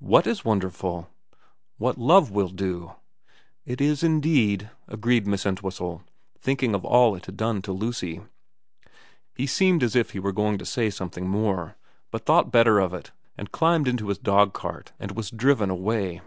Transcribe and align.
4 0.00 0.08
What 0.10 0.26
is 0.26 0.44
wonderful 0.44 0.96
1 1.08 1.08
''What 1.78 1.96
love 1.96 2.30
will 2.30 2.50
do.'' 2.50 2.96
It 3.72 3.80
is 3.80 4.02
indeed,' 4.02 4.70
agreed 4.88 5.26
Miss 5.26 5.46
Entwhistle, 5.46 6.02
thinking 6.38 6.74
of 6.74 6.84
all 6.84 7.14
it 7.14 7.24
had 7.24 7.38
done 7.38 7.62
to 7.62 7.72
Lucy. 7.72 8.20
He 9.34 9.46
seemed 9.46 9.82
as 9.82 9.96
if 9.96 10.10
he 10.10 10.18
were 10.18 10.32
going 10.32 10.58
to 10.58 10.66
say 10.66 10.90
something 10.90 11.26
more, 11.30 11.78
but 12.10 12.26
thought 12.26 12.52
better 12.52 12.78
of 12.78 12.92
it 12.92 13.10
and 13.38 13.52
climbed 13.52 13.88
into 13.88 14.08
his 14.08 14.18
dogcart 14.18 14.92
and 15.00 15.12
was 15.12 15.30
driven 15.30 15.70
away. 15.70 16.20